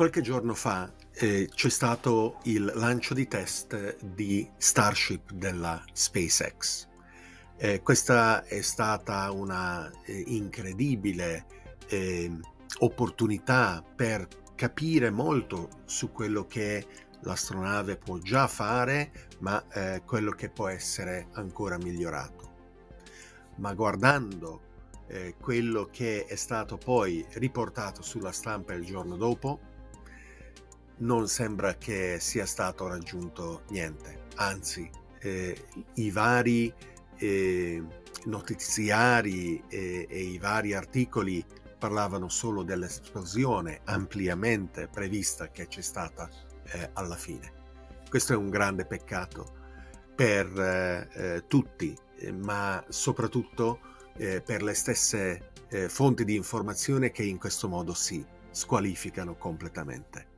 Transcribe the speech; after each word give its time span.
Qualche 0.00 0.22
giorno 0.22 0.54
fa 0.54 0.90
eh, 1.12 1.46
c'è 1.54 1.68
stato 1.68 2.38
il 2.44 2.72
lancio 2.76 3.12
di 3.12 3.28
test 3.28 4.02
di 4.02 4.50
Starship 4.56 5.30
della 5.32 5.84
SpaceX. 5.92 6.88
Eh, 7.58 7.82
questa 7.82 8.42
è 8.44 8.62
stata 8.62 9.30
una 9.30 9.90
eh, 10.06 10.24
incredibile 10.28 11.44
ehm, 11.88 12.40
opportunità 12.78 13.84
per 13.94 14.26
capire 14.54 15.10
molto 15.10 15.68
su 15.84 16.10
quello 16.12 16.46
che 16.46 16.86
l'astronave 17.20 17.98
può 17.98 18.16
già 18.16 18.46
fare, 18.46 19.12
ma 19.40 19.62
eh, 19.68 20.02
quello 20.06 20.30
che 20.30 20.48
può 20.48 20.68
essere 20.68 21.26
ancora 21.32 21.76
migliorato. 21.76 22.52
Ma 23.56 23.74
guardando 23.74 24.62
eh, 25.08 25.34
quello 25.38 25.90
che 25.92 26.24
è 26.24 26.36
stato 26.36 26.78
poi 26.78 27.22
riportato 27.32 28.00
sulla 28.00 28.32
stampa 28.32 28.72
il 28.72 28.86
giorno 28.86 29.16
dopo, 29.16 29.68
non 31.00 31.28
sembra 31.28 31.74
che 31.74 32.18
sia 32.20 32.46
stato 32.46 32.86
raggiunto 32.86 33.62
niente, 33.68 34.26
anzi 34.36 34.90
eh, 35.20 35.66
i 35.94 36.10
vari 36.10 36.72
eh, 37.16 37.82
notiziari 38.24 39.62
e, 39.68 40.06
e 40.08 40.18
i 40.18 40.38
vari 40.38 40.74
articoli 40.74 41.44
parlavano 41.78 42.28
solo 42.28 42.62
dell'esplosione 42.62 43.80
ampiamente 43.84 44.88
prevista 44.88 45.50
che 45.50 45.66
c'è 45.66 45.80
stata 45.80 46.28
eh, 46.72 46.90
alla 46.94 47.16
fine. 47.16 47.58
Questo 48.08 48.32
è 48.32 48.36
un 48.36 48.50
grande 48.50 48.84
peccato 48.84 49.58
per 50.14 50.46
eh, 50.46 51.08
eh 51.14 51.46
tutti, 51.46 51.96
eh, 52.18 52.32
ma 52.32 52.84
soprattutto 52.88 53.80
eh, 54.16 54.42
per 54.42 54.62
le 54.62 54.74
stesse 54.74 55.48
fonti 55.86 56.24
di 56.24 56.34
informazione 56.34 57.12
che 57.12 57.22
in 57.22 57.38
questo 57.38 57.68
modo 57.68 57.94
si 57.94 58.26
squalificano 58.50 59.36
completamente. 59.36 60.29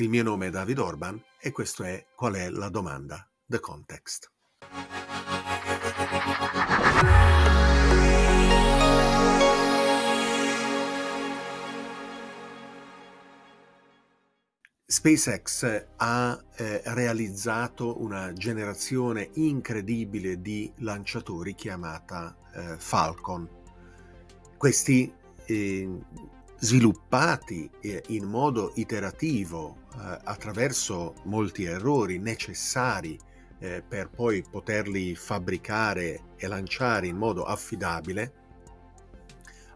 Il 0.00 0.08
mio 0.08 0.22
nome 0.22 0.46
è 0.46 0.50
David 0.50 0.78
Orban 0.78 1.20
e 1.40 1.50
questo 1.50 1.82
è 1.82 2.06
Qual 2.14 2.34
è 2.34 2.50
la 2.50 2.68
domanda? 2.68 3.28
The 3.44 3.58
Context. 3.58 4.30
SpaceX 14.86 15.86
ha 15.96 16.44
eh, 16.54 16.80
realizzato 16.84 18.00
una 18.00 18.32
generazione 18.32 19.30
incredibile 19.32 20.40
di 20.40 20.72
lanciatori 20.76 21.56
chiamata 21.56 22.36
eh, 22.54 22.76
Falcon. 22.78 23.48
Questi 24.56 25.12
eh, 25.44 25.88
sviluppati 26.60 27.70
eh, 27.80 28.02
in 28.08 28.24
modo 28.24 28.72
iterativo 28.74 29.84
eh, 29.94 30.18
attraverso 30.24 31.14
molti 31.24 31.64
errori 31.64 32.18
necessari 32.18 33.18
eh, 33.60 33.82
per 33.86 34.10
poi 34.10 34.44
poterli 34.48 35.14
fabbricare 35.14 36.20
e 36.36 36.46
lanciare 36.46 37.06
in 37.06 37.16
modo 37.16 37.44
affidabile, 37.44 38.32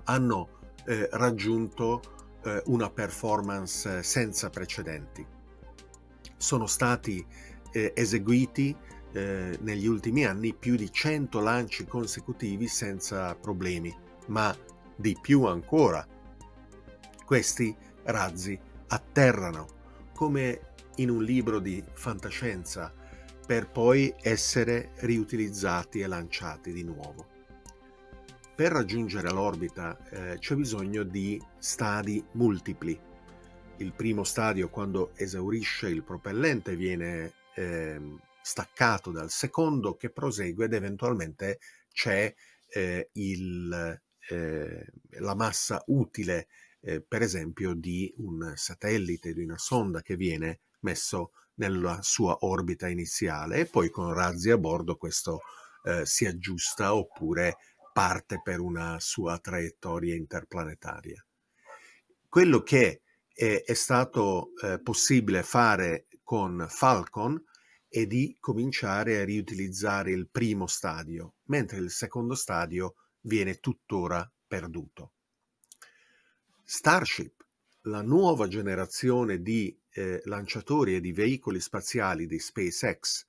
hanno 0.04 0.60
eh, 0.84 1.08
raggiunto 1.12 2.00
eh, 2.44 2.62
una 2.66 2.90
performance 2.90 4.02
senza 4.02 4.50
precedenti. 4.50 5.24
Sono 6.36 6.66
stati 6.66 7.24
eh, 7.72 7.92
eseguiti 7.94 8.76
negli 9.12 9.86
ultimi 9.86 10.24
anni 10.24 10.54
più 10.54 10.74
di 10.74 10.90
100 10.90 11.38
lanci 11.40 11.84
consecutivi 11.84 12.66
senza 12.66 13.34
problemi, 13.34 13.94
ma 14.28 14.56
di 14.96 15.14
più 15.20 15.44
ancora 15.44 16.02
questi 17.32 17.74
razzi 18.02 18.60
atterrano 18.88 20.10
come 20.12 20.74
in 20.96 21.08
un 21.08 21.24
libro 21.24 21.60
di 21.60 21.82
fantascienza 21.94 22.92
per 23.46 23.70
poi 23.70 24.14
essere 24.20 24.90
riutilizzati 24.96 26.00
e 26.00 26.06
lanciati 26.08 26.74
di 26.74 26.84
nuovo. 26.84 27.26
Per 28.54 28.70
raggiungere 28.70 29.30
l'orbita 29.30 29.96
eh, 30.10 30.38
c'è 30.40 30.56
bisogno 30.56 31.04
di 31.04 31.42
stadi 31.56 32.22
multipli. 32.32 33.00
Il 33.78 33.94
primo 33.94 34.24
stadio, 34.24 34.68
quando 34.68 35.12
esaurisce 35.14 35.88
il 35.88 36.02
propellente, 36.02 36.76
viene 36.76 37.32
eh, 37.54 37.98
staccato 38.42 39.10
dal 39.10 39.30
secondo 39.30 39.96
che 39.96 40.10
prosegue 40.10 40.66
ed 40.66 40.74
eventualmente 40.74 41.60
c'è 41.90 42.30
eh, 42.68 43.08
eh, 44.28 44.86
la 45.12 45.34
massa 45.34 45.82
utile 45.86 46.48
eh, 46.82 47.00
per 47.00 47.22
esempio 47.22 47.74
di 47.74 48.12
un 48.18 48.52
satellite, 48.56 49.32
di 49.32 49.42
una 49.42 49.58
sonda 49.58 50.02
che 50.02 50.16
viene 50.16 50.60
messo 50.80 51.32
nella 51.54 52.00
sua 52.02 52.36
orbita 52.40 52.88
iniziale 52.88 53.60
e 53.60 53.66
poi 53.66 53.90
con 53.90 54.12
razzi 54.12 54.50
a 54.50 54.58
bordo 54.58 54.96
questo 54.96 55.40
eh, 55.84 56.04
si 56.04 56.26
aggiusta 56.26 56.94
oppure 56.94 57.56
parte 57.92 58.40
per 58.42 58.60
una 58.60 58.98
sua 58.98 59.38
traiettoria 59.38 60.14
interplanetaria. 60.14 61.24
Quello 62.28 62.62
che 62.62 63.02
è, 63.32 63.62
è 63.64 63.74
stato 63.74 64.52
eh, 64.62 64.80
possibile 64.80 65.42
fare 65.42 66.06
con 66.22 66.66
Falcon 66.68 67.42
è 67.88 68.06
di 68.06 68.36
cominciare 68.40 69.20
a 69.20 69.24
riutilizzare 69.24 70.12
il 70.12 70.28
primo 70.30 70.66
stadio, 70.66 71.34
mentre 71.44 71.78
il 71.78 71.90
secondo 71.90 72.34
stadio 72.34 72.94
viene 73.20 73.56
tuttora 73.56 74.28
perduto. 74.46 75.12
Starship, 76.64 77.44
la 77.82 78.02
nuova 78.02 78.48
generazione 78.48 79.42
di 79.42 79.76
eh, 79.90 80.22
lanciatori 80.24 80.94
e 80.94 81.00
di 81.00 81.12
veicoli 81.12 81.60
spaziali 81.60 82.26
di 82.26 82.38
SpaceX, 82.38 83.26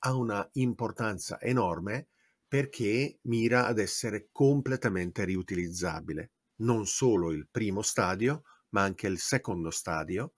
ha 0.00 0.14
una 0.14 0.48
importanza 0.54 1.40
enorme 1.40 2.08
perché 2.48 3.18
mira 3.22 3.66
ad 3.66 3.78
essere 3.78 4.28
completamente 4.32 5.24
riutilizzabile. 5.24 6.32
Non 6.56 6.86
solo 6.86 7.30
il 7.30 7.46
primo 7.50 7.82
stadio, 7.82 8.42
ma 8.70 8.82
anche 8.82 9.06
il 9.06 9.18
secondo 9.18 9.70
stadio, 9.70 10.34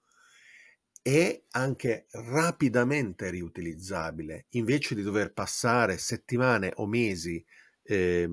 e 1.03 1.45
anche 1.51 2.07
rapidamente 2.11 3.31
riutilizzabile. 3.31 4.47
Invece 4.51 4.95
di 4.95 5.03
dover 5.03 5.33
passare 5.33 5.99
settimane 5.99 6.73
o 6.77 6.87
mesi 6.87 7.45
eh, 7.83 8.29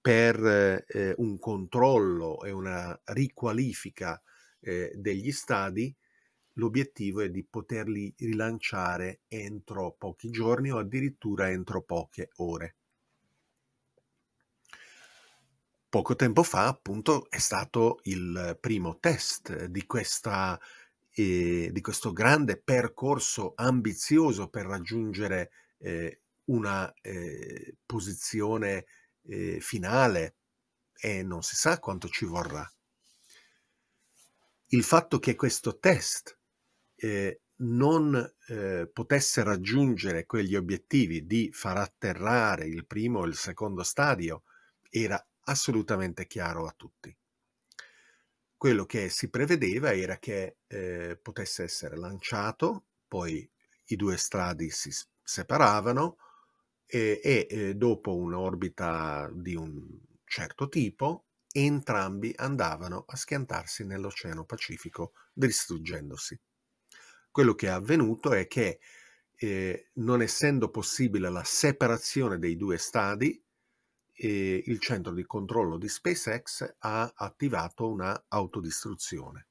per 0.00 0.84
eh, 0.88 1.14
un 1.18 1.38
controllo 1.38 2.42
e 2.42 2.50
una 2.50 2.98
riqualifica 3.04 4.20
eh, 4.60 4.92
degli 4.94 5.30
stadi, 5.32 5.94
l'obiettivo 6.54 7.20
è 7.20 7.30
di 7.30 7.44
poterli 7.44 8.12
rilanciare 8.18 9.20
entro 9.28 9.94
pochi 9.98 10.30
giorni 10.30 10.70
o 10.70 10.78
addirittura 10.78 11.50
entro 11.50 11.82
poche 11.82 12.30
ore. 12.36 12.74
Poco 15.88 16.14
tempo 16.14 16.44
fa, 16.44 16.68
appunto, 16.68 17.28
è 17.28 17.38
stato 17.38 17.98
il 18.04 18.56
primo 18.60 18.98
test 19.00 19.64
di, 19.66 19.86
questa, 19.86 20.58
eh, 21.10 21.68
di 21.72 21.80
questo 21.80 22.12
grande 22.12 22.56
percorso 22.58 23.54
ambizioso 23.56 24.48
per 24.48 24.66
raggiungere 24.66 25.50
eh, 25.78 26.20
una 26.44 26.92
eh, 27.02 27.74
posizione 27.84 28.86
eh, 29.22 29.60
finale 29.60 30.36
e 31.00 31.22
non 31.22 31.42
si 31.42 31.56
sa 31.56 31.78
quanto 31.78 32.08
ci 32.08 32.24
vorrà. 32.24 32.68
Il 34.72 34.84
fatto 34.84 35.18
che 35.18 35.34
questo 35.34 35.78
test 35.78 36.38
eh, 36.94 37.40
non 37.56 38.34
eh, 38.48 38.88
potesse 38.92 39.42
raggiungere 39.42 40.26
quegli 40.26 40.54
obiettivi 40.54 41.26
di 41.26 41.50
far 41.52 41.78
atterrare 41.78 42.66
il 42.66 42.86
primo 42.86 43.24
e 43.24 43.28
il 43.28 43.36
secondo 43.36 43.82
stadio 43.82 44.44
era 44.88 45.22
assolutamente 45.44 46.26
chiaro 46.26 46.66
a 46.66 46.74
tutti. 46.76 47.14
Quello 48.56 48.84
che 48.84 49.08
si 49.08 49.28
prevedeva 49.30 49.94
era 49.94 50.18
che 50.18 50.58
eh, 50.66 51.18
potesse 51.20 51.62
essere 51.62 51.96
lanciato, 51.96 52.84
poi 53.08 53.48
i 53.86 53.96
due 53.96 54.16
stradi 54.16 54.70
si 54.70 54.90
separavano, 55.22 56.16
e, 56.90 57.46
e 57.48 57.74
dopo 57.74 58.16
un'orbita 58.16 59.30
di 59.32 59.54
un 59.54 59.98
certo 60.24 60.68
tipo 60.68 61.26
entrambi 61.52 62.32
andavano 62.36 63.04
a 63.06 63.16
schiantarsi 63.16 63.84
nell'Oceano 63.84 64.44
Pacifico 64.44 65.12
distruggendosi. 65.32 66.38
Quello 67.30 67.54
che 67.54 67.66
è 67.66 67.70
avvenuto 67.70 68.32
è 68.32 68.46
che 68.46 68.80
eh, 69.36 69.90
non 69.94 70.22
essendo 70.22 70.70
possibile 70.70 71.30
la 71.30 71.44
separazione 71.44 72.38
dei 72.38 72.56
due 72.56 72.76
stadi, 72.76 73.42
eh, 74.12 74.62
il 74.66 74.78
centro 74.80 75.12
di 75.12 75.24
controllo 75.24 75.78
di 75.78 75.88
SpaceX 75.88 76.74
ha 76.78 77.12
attivato 77.14 77.88
una 77.88 78.26
autodistruzione. 78.28 79.46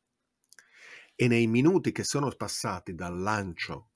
E 1.16 1.28
nei 1.28 1.48
minuti 1.48 1.92
che 1.92 2.04
sono 2.04 2.30
passati 2.30 2.94
dal 2.94 3.20
lancio 3.20 3.90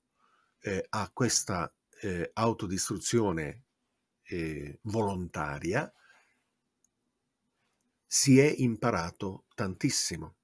eh, 0.60 0.84
a 0.90 1.10
questa 1.12 1.72
eh, 2.04 2.30
autodistruzione 2.34 3.62
eh, 4.24 4.78
volontaria, 4.82 5.90
si 8.06 8.38
è 8.38 8.54
imparato 8.58 9.46
tantissimo. 9.54 10.36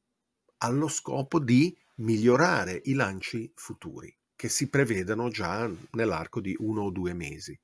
allo 0.62 0.88
scopo 0.88 1.40
di 1.40 1.74
migliorare 1.96 2.82
i 2.84 2.92
lanci 2.92 3.50
futuri 3.54 4.14
che 4.36 4.50
si 4.50 4.68
prevedono 4.68 5.30
già 5.30 5.70
nell'arco 5.92 6.40
di 6.42 6.54
uno 6.58 6.82
o 6.82 6.90
due 6.90 7.14
mesi. 7.14 7.58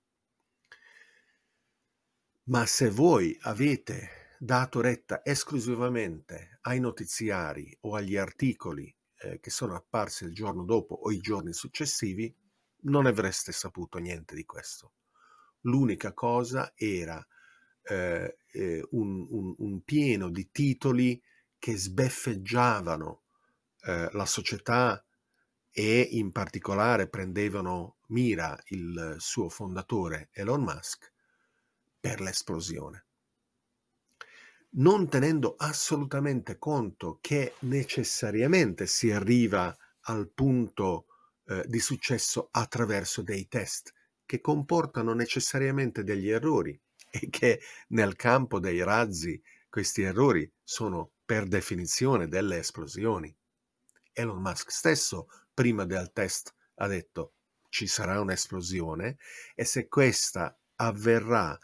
Ma 2.44 2.64
se 2.64 2.88
voi 2.88 3.36
avete 3.42 4.36
dato 4.38 4.80
retta 4.80 5.22
esclusivamente 5.22 6.58
ai 6.62 6.80
notiziari 6.80 7.76
o 7.82 7.94
agli 7.94 8.16
articoli 8.16 8.94
eh, 9.18 9.38
che 9.40 9.50
sono 9.50 9.74
apparsi 9.74 10.24
il 10.24 10.32
giorno 10.32 10.64
dopo 10.64 10.94
o 10.94 11.10
i 11.10 11.18
giorni 11.18 11.52
successivi, 11.52 12.34
non 12.82 13.06
avreste 13.06 13.52
saputo 13.52 13.98
niente 13.98 14.34
di 14.34 14.44
questo. 14.44 14.92
L'unica 15.62 16.12
cosa 16.12 16.72
era 16.74 17.24
eh, 17.82 18.38
eh, 18.52 18.86
un, 18.90 19.26
un, 19.30 19.54
un, 19.58 19.82
pieno 19.82 20.28
di 20.30 20.50
titoli 20.50 21.20
che 21.58 21.76
sbeffeggiavano 21.76 23.22
eh, 23.82 24.08
la 24.12 24.26
società 24.26 25.04
e 25.70 26.00
in 26.12 26.32
particolare 26.32 27.08
prendevano 27.08 27.96
mira 28.08 28.58
il 28.68 29.16
suo 29.18 29.48
fondatore 29.48 30.30
Elon 30.32 30.62
Musk 30.62 31.12
per 32.00 32.20
l'esplosione 32.20 33.06
non 34.78 35.08
tenendo 35.08 35.54
assolutamente 35.56 36.58
conto 36.58 37.18
che 37.20 37.54
necessariamente 37.60 38.86
si 38.86 39.10
arriva 39.10 39.74
al 40.02 40.28
punto 40.28 41.06
eh, 41.46 41.64
di 41.66 41.80
successo 41.80 42.48
attraverso 42.50 43.22
dei 43.22 43.48
test 43.48 43.92
che 44.24 44.40
comportano 44.40 45.12
necessariamente 45.14 46.02
degli 46.02 46.28
errori 46.28 46.78
e 47.10 47.28
che 47.30 47.60
nel 47.88 48.16
campo 48.16 48.58
dei 48.58 48.82
razzi 48.82 49.40
questi 49.68 50.02
errori 50.02 50.50
sono 50.62 51.12
per 51.24 51.46
definizione 51.46 52.28
delle 52.28 52.58
esplosioni. 52.58 53.34
Elon 54.12 54.40
Musk 54.40 54.70
stesso 54.72 55.28
prima 55.52 55.84
del 55.84 56.12
test 56.12 56.54
ha 56.76 56.86
detto 56.86 57.34
ci 57.68 57.86
sarà 57.86 58.20
un'esplosione 58.20 59.18
e 59.54 59.64
se 59.64 59.88
questa 59.88 60.58
avverrà 60.76 61.58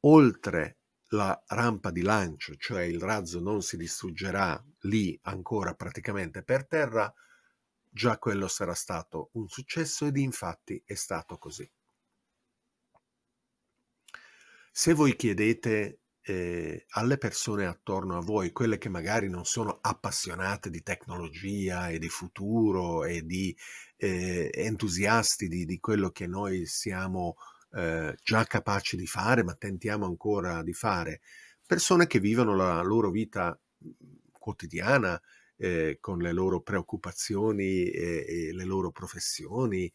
oltre 0.00 0.78
la 1.12 1.42
rampa 1.48 1.90
di 1.90 2.02
lancio, 2.02 2.54
cioè 2.56 2.82
il 2.82 3.00
razzo 3.00 3.40
non 3.40 3.62
si 3.62 3.76
distruggerà 3.76 4.62
lì 4.80 5.18
ancora 5.22 5.74
praticamente 5.74 6.42
per 6.42 6.66
terra, 6.66 7.12
già 7.92 8.16
quello 8.18 8.48
sarà 8.48 8.74
stato 8.74 9.28
un 9.32 9.48
successo 9.48 10.06
ed 10.06 10.16
infatti 10.16 10.82
è 10.84 10.94
stato 10.94 11.36
così. 11.36 11.70
Se 14.74 14.94
voi 14.94 15.14
chiedete 15.14 16.00
eh, 16.22 16.86
alle 16.90 17.18
persone 17.18 17.66
attorno 17.66 18.16
a 18.16 18.22
voi, 18.22 18.52
quelle 18.52 18.78
che 18.78 18.88
magari 18.88 19.28
non 19.28 19.44
sono 19.44 19.78
appassionate 19.82 20.70
di 20.70 20.82
tecnologia 20.82 21.88
e 21.90 21.98
di 21.98 22.08
futuro 22.08 23.04
e 23.04 23.26
di 23.26 23.54
eh, 23.96 24.50
entusiasti 24.54 25.48
di, 25.48 25.66
di, 25.66 25.78
quello 25.78 26.10
che 26.10 26.26
noi 26.26 26.64
siamo 26.64 27.36
eh, 27.72 28.16
già 28.22 28.44
capaci 28.44 28.96
di 28.96 29.06
fare, 29.06 29.44
ma 29.44 29.54
tentiamo 29.54 30.06
ancora 30.06 30.62
di 30.62 30.72
fare, 30.72 31.20
persone 31.66 32.06
che 32.06 32.20
vivono 32.20 32.56
la 32.56 32.80
loro 32.80 33.10
vita 33.10 33.58
quotidiana 34.30 35.20
eh, 35.62 35.98
con 36.00 36.18
le 36.18 36.32
loro 36.32 36.60
preoccupazioni 36.60 37.84
e, 37.84 38.24
e, 38.26 38.52
le 38.52 38.64
loro 38.64 38.90
professioni 38.90 39.90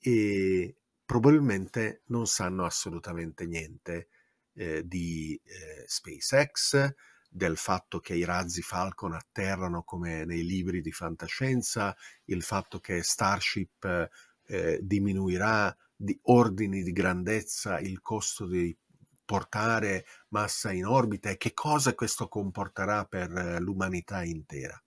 e 0.00 0.76
probabilmente 1.04 2.02
non 2.06 2.26
sanno 2.26 2.64
assolutamente 2.64 3.46
niente 3.46 4.08
eh, 4.54 4.82
di 4.84 5.40
eh, 5.44 5.84
SpaceX, 5.86 6.92
del 7.28 7.56
fatto 7.56 8.00
che 8.00 8.14
i 8.14 8.24
razzi 8.24 8.62
Falcon 8.62 9.12
atterrano 9.12 9.84
come 9.84 10.24
nei 10.24 10.44
libri 10.44 10.80
di 10.80 10.90
fantascienza, 10.90 11.94
il 12.24 12.42
fatto 12.42 12.80
che 12.80 13.02
Starship 13.04 14.10
eh, 14.46 14.80
diminuirà 14.82 15.76
di 15.94 16.18
ordini 16.24 16.82
di 16.82 16.92
grandezza 16.92 17.78
il 17.78 18.00
costo 18.00 18.46
di 18.46 18.76
portare 19.24 20.04
massa 20.30 20.72
in 20.72 20.84
orbita 20.84 21.30
e 21.30 21.36
che 21.36 21.52
cosa 21.52 21.94
questo 21.94 22.26
comporterà 22.26 23.04
per 23.04 23.30
eh, 23.30 23.60
l'umanità 23.60 24.24
intera. 24.24 24.80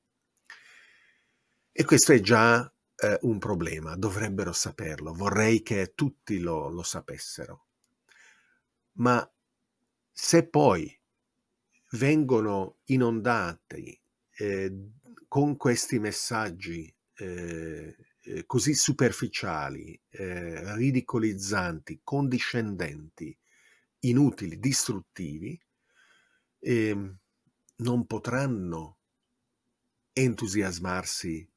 E 1.71 1.86
questo 1.86 2.12
è 2.12 2.19
già 2.19 2.71
eh, 2.95 3.18
un 3.21 3.39
problema, 3.39 3.95
dovrebbero 3.95 4.51
saperlo, 4.51 5.13
vorrei 5.13 5.62
che 5.62 5.94
tutti 5.95 6.39
lo, 6.39 6.69
lo 6.69 6.83
sapessero. 6.83 7.68
Ma 8.94 9.30
se 10.12 10.48
poi 10.48 10.94
vengono 11.92 12.80
inondati 12.86 14.00
eh, 14.38 14.92
con 15.27 15.56
questi 15.57 16.00
messaggi 16.00 16.94
eh, 17.16 17.95
eh, 18.21 18.45
così 18.45 18.74
superficiali, 18.74 20.00
eh, 20.10 20.75
ridicolizzanti, 20.75 22.01
condiscendenti, 22.04 23.36
inutili, 24.00 24.60
distruttivi, 24.60 25.60
eh, 26.60 27.13
non 27.77 28.06
potranno 28.06 28.98
entusiasmarsi 30.12 31.50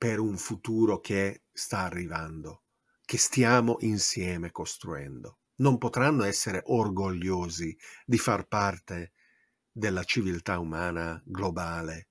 per 0.00 0.18
un 0.18 0.38
futuro 0.38 0.98
che 0.98 1.42
sta 1.52 1.80
arrivando, 1.80 2.62
che 3.04 3.18
stiamo 3.18 3.76
insieme 3.80 4.50
costruendo. 4.50 5.40
Non 5.56 5.76
potranno 5.76 6.24
essere 6.24 6.62
orgogliosi 6.64 7.76
di 8.06 8.16
far 8.16 8.48
parte 8.48 9.12
della 9.70 10.02
civiltà 10.02 10.58
umana 10.58 11.22
globale, 11.22 12.08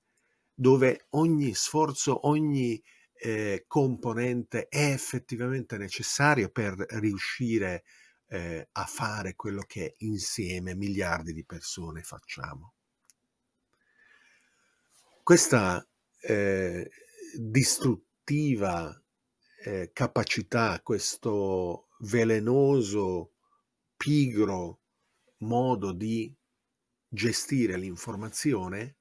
dove 0.54 1.06
ogni 1.10 1.52
sforzo, 1.54 2.28
ogni 2.28 2.80
eh, 3.12 3.64
componente 3.66 4.68
è 4.68 4.92
effettivamente 4.92 5.76
necessario 5.76 6.48
per 6.48 6.74
riuscire 6.90 7.82
eh, 8.28 8.68
a 8.70 8.84
fare 8.84 9.34
quello 9.34 9.62
che 9.62 9.96
insieme 9.98 10.76
miliardi 10.76 11.32
di 11.32 11.44
persone 11.44 12.04
facciamo. 12.04 12.74
Questa 15.24 15.84
eh, 16.20 16.88
distruttiva 17.36 19.00
eh, 19.64 19.90
capacità, 19.92 20.80
questo 20.82 21.88
velenoso, 22.00 23.34
pigro 23.96 24.80
modo 25.38 25.92
di 25.92 26.34
gestire 27.06 27.76
l'informazione 27.76 28.96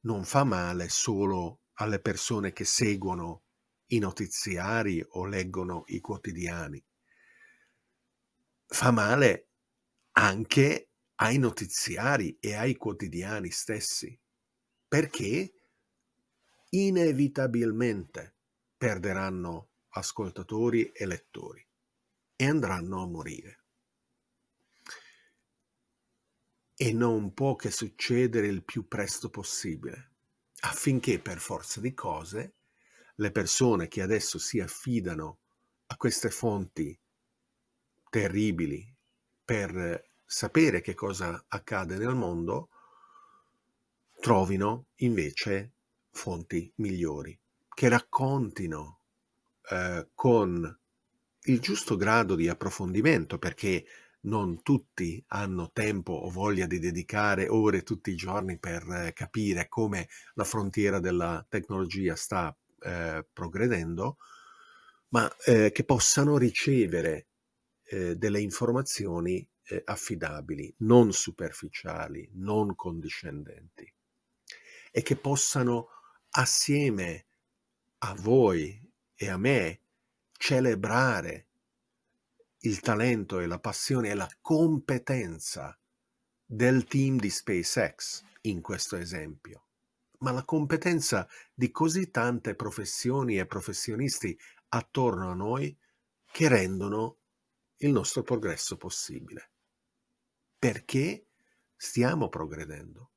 non 0.00 0.24
fa 0.24 0.44
male 0.44 0.88
solo 0.88 1.62
alle 1.74 2.00
persone 2.00 2.52
che 2.52 2.64
seguono 2.64 3.44
i 3.86 3.98
notiziari 3.98 5.04
o 5.10 5.26
leggono 5.26 5.84
i 5.86 6.00
quotidiani. 6.00 6.82
Fa 8.66 8.90
male 8.90 9.48
anche 10.12 10.90
ai 11.16 11.38
notiziari 11.38 12.36
e 12.38 12.54
ai 12.54 12.76
quotidiani 12.76 13.50
stessi, 13.50 14.18
perché 14.86 15.57
inevitabilmente 16.70 18.36
perderanno 18.76 19.70
ascoltatori 19.90 20.92
e 20.92 21.06
lettori 21.06 21.66
e 22.36 22.46
andranno 22.46 23.02
a 23.02 23.06
morire. 23.06 23.64
E 26.76 26.92
non 26.92 27.34
può 27.34 27.56
che 27.56 27.70
succedere 27.70 28.46
il 28.46 28.64
più 28.64 28.86
presto 28.86 29.30
possibile 29.30 30.12
affinché 30.60 31.20
per 31.20 31.38
forza 31.38 31.80
di 31.80 31.94
cose 31.94 32.54
le 33.16 33.30
persone 33.32 33.88
che 33.88 34.02
adesso 34.02 34.38
si 34.38 34.60
affidano 34.60 35.40
a 35.86 35.96
queste 35.96 36.30
fonti 36.30 36.96
terribili 38.10 38.94
per 39.44 40.10
sapere 40.24 40.80
che 40.80 40.94
cosa 40.94 41.44
accade 41.48 41.96
nel 41.96 42.14
mondo 42.14 42.68
trovino 44.20 44.88
invece 44.96 45.77
fonti 46.10 46.70
migliori 46.76 47.38
che 47.78 47.88
raccontino 47.88 49.00
eh, 49.70 50.08
con 50.14 50.78
il 51.42 51.60
giusto 51.60 51.96
grado 51.96 52.34
di 52.34 52.48
approfondimento 52.48 53.38
perché 53.38 53.84
non 54.22 54.62
tutti 54.62 55.22
hanno 55.28 55.70
tempo 55.72 56.12
o 56.12 56.28
voglia 56.28 56.66
di 56.66 56.78
dedicare 56.78 57.48
ore 57.48 57.82
tutti 57.82 58.10
i 58.10 58.16
giorni 58.16 58.58
per 58.58 58.82
eh, 58.88 59.12
capire 59.12 59.68
come 59.68 60.08
la 60.34 60.44
frontiera 60.44 60.98
della 60.98 61.46
tecnologia 61.48 62.16
sta 62.16 62.54
eh, 62.80 63.24
progredendo, 63.32 64.16
ma 65.10 65.32
eh, 65.44 65.70
che 65.72 65.84
possano 65.84 66.36
ricevere 66.36 67.28
eh, 67.84 68.16
delle 68.16 68.40
informazioni 68.40 69.48
eh, 69.62 69.82
affidabili, 69.84 70.74
non 70.78 71.12
superficiali, 71.12 72.28
non 72.34 72.74
condiscendenti 72.74 73.90
e 74.90 75.02
che 75.02 75.16
possano 75.16 75.88
assieme 76.30 77.26
a 77.98 78.14
voi 78.14 78.80
e 79.14 79.28
a 79.28 79.36
me 79.36 79.80
celebrare 80.32 81.46
il 82.60 82.80
talento 82.80 83.40
e 83.40 83.46
la 83.46 83.58
passione 83.58 84.10
e 84.10 84.14
la 84.14 84.28
competenza 84.40 85.78
del 86.44 86.84
team 86.84 87.18
di 87.18 87.30
SpaceX 87.30 88.24
in 88.42 88.60
questo 88.60 88.96
esempio, 88.96 89.66
ma 90.18 90.32
la 90.32 90.44
competenza 90.44 91.28
di 91.52 91.70
così 91.70 92.10
tante 92.10 92.54
professioni 92.54 93.38
e 93.38 93.46
professionisti 93.46 94.38
attorno 94.68 95.30
a 95.30 95.34
noi 95.34 95.76
che 96.30 96.48
rendono 96.48 97.18
il 97.78 97.92
nostro 97.92 98.22
progresso 98.22 98.76
possibile. 98.76 99.50
Perché 100.58 101.26
stiamo 101.76 102.28
progredendo. 102.28 103.12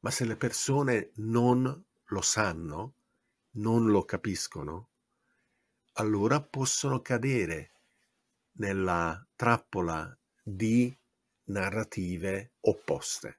Ma 0.00 0.10
se 0.10 0.24
le 0.24 0.36
persone 0.36 1.10
non 1.16 1.84
lo 2.10 2.22
sanno, 2.22 2.94
non 3.52 3.86
lo 3.86 4.04
capiscono, 4.04 4.88
allora 5.94 6.40
possono 6.40 7.00
cadere 7.00 7.72
nella 8.52 9.26
trappola 9.34 10.16
di 10.42 10.96
narrative 11.44 12.52
opposte, 12.60 13.38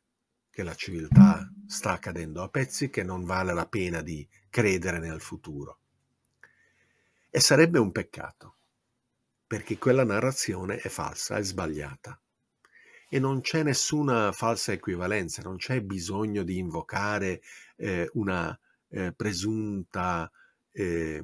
che 0.50 0.64
la 0.64 0.76
civiltà 0.76 1.50
sta 1.68 1.98
cadendo 2.00 2.44
a 2.44 2.50
pezzi, 2.50 2.90
che 2.90 3.04
non 3.04 3.24
vale 3.24 3.54
la 3.54 3.68
pena 3.68 4.02
di 4.02 4.28
credere 4.50 5.00
nel 5.00 5.22
futuro. 5.22 5.80
E 7.30 7.40
sarebbe 7.40 7.80
un 7.80 7.92
peccato, 7.92 8.56
perché 9.48 9.78
quella 9.78 10.04
narrazione 10.04 10.78
è 10.78 10.90
falsa, 10.90 11.38
è 11.38 11.44
sbagliata. 11.44 12.20
E 13.14 13.20
non 13.20 13.42
c'è 13.42 13.62
nessuna 13.62 14.32
falsa 14.32 14.72
equivalenza, 14.72 15.42
non 15.42 15.58
c'è 15.58 15.82
bisogno 15.82 16.44
di 16.44 16.58
invocare 16.60 17.42
eh, 17.76 18.10
una 18.14 18.58
eh, 18.88 19.12
presunta 19.12 20.32
eh, 20.72 21.22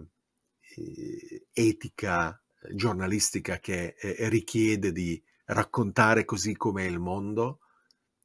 eh 0.75 1.48
etica 1.53 2.38
giornalistica 2.74 3.60
che 3.60 3.96
eh, 3.98 4.27
richiede 4.27 4.91
di 4.91 5.24
raccontare 5.46 6.25
così 6.25 6.58
com'è 6.58 6.84
il 6.84 7.00
mondo 7.00 7.60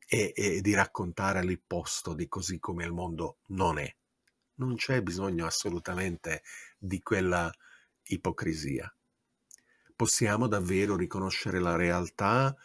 e, 0.09 0.33
e 0.35 0.61
di 0.61 0.75
raccontare 0.75 1.39
all'opposto 1.39 2.15
di 2.15 2.27
così 2.27 2.59
come 2.59 2.85
il 2.85 2.93
mondo 2.93 3.39
non 3.51 3.79
è. 3.79 3.95
Non 4.55 4.75
c'è 4.75 5.03
bisogno 5.03 5.47
assolutamente 5.47 6.43
di 6.77 7.01
quella 7.01 7.49
ipocrisia. 8.07 8.93
Possiamo 9.95 10.49
davvero 10.49 10.97
riconoscere 10.97 11.61
la 11.61 11.77
realtà 11.77 12.57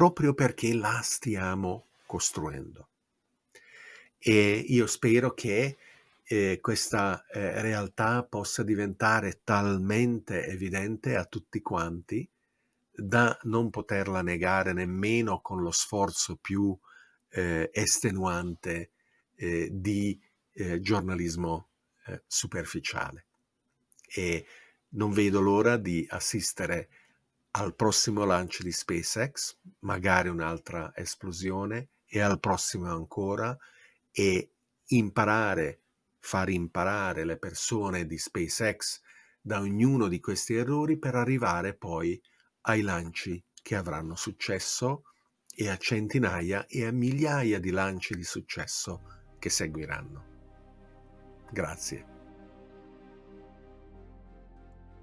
proprio 0.00 0.32
perché 0.32 0.72
la 0.72 1.02
stiamo 1.02 1.88
costruendo. 2.06 2.88
E 4.16 4.64
io 4.68 4.86
spero 4.86 5.34
che 5.34 5.76
eh, 6.24 6.58
questa 6.62 7.26
eh, 7.26 7.60
realtà 7.60 8.22
possa 8.24 8.62
diventare 8.62 9.42
talmente 9.44 10.46
evidente 10.46 11.16
a 11.16 11.26
tutti 11.26 11.60
quanti 11.60 12.26
da 12.90 13.38
non 13.42 13.68
poterla 13.68 14.22
negare 14.22 14.72
nemmeno 14.72 15.42
con 15.42 15.60
lo 15.60 15.70
sforzo 15.70 16.36
più 16.36 16.74
eh, 17.32 17.68
estenuante 17.70 18.92
eh, 19.34 19.68
di 19.70 20.18
eh, 20.52 20.80
giornalismo 20.80 21.68
eh, 22.06 22.22
superficiale. 22.26 23.26
E 24.08 24.46
non 24.92 25.10
vedo 25.10 25.40
l'ora 25.40 25.76
di 25.76 26.06
assistere 26.08 26.88
al 27.52 27.74
prossimo 27.74 28.24
lancio 28.24 28.62
di 28.62 28.72
SpaceX, 28.72 29.56
magari 29.80 30.28
un'altra 30.28 30.92
esplosione, 30.94 31.90
e 32.06 32.20
al 32.20 32.40
prossimo 32.40 32.90
ancora, 32.90 33.56
e 34.10 34.52
imparare, 34.86 35.82
far 36.18 36.50
imparare 36.50 37.24
le 37.24 37.38
persone 37.38 38.06
di 38.06 38.18
SpaceX 38.18 39.00
da 39.40 39.60
ognuno 39.60 40.08
di 40.08 40.20
questi 40.20 40.54
errori 40.54 40.98
per 40.98 41.14
arrivare 41.14 41.74
poi 41.74 42.20
ai 42.62 42.82
lanci 42.82 43.42
che 43.62 43.74
avranno 43.74 44.14
successo 44.16 45.04
e 45.54 45.68
a 45.68 45.76
centinaia 45.76 46.66
e 46.66 46.86
a 46.86 46.92
migliaia 46.92 47.58
di 47.58 47.70
lanci 47.70 48.14
di 48.14 48.24
successo 48.24 49.34
che 49.38 49.50
seguiranno. 49.50 50.28
Grazie. 51.50 52.19